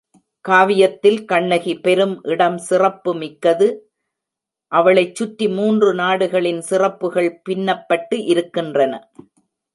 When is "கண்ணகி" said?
1.25-1.73